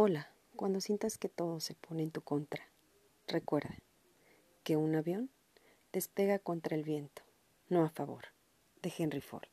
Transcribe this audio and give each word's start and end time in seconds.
Hola, 0.00 0.30
cuando 0.54 0.80
sientas 0.80 1.18
que 1.18 1.28
todo 1.28 1.58
se 1.58 1.74
pone 1.74 2.04
en 2.04 2.12
tu 2.12 2.20
contra, 2.20 2.62
recuerda 3.26 3.76
que 4.62 4.76
un 4.76 4.94
avión 4.94 5.28
despega 5.92 6.38
contra 6.38 6.76
el 6.76 6.84
viento, 6.84 7.22
no 7.68 7.84
a 7.84 7.88
favor, 7.88 8.26
de 8.80 8.92
Henry 8.96 9.20
Ford. 9.20 9.48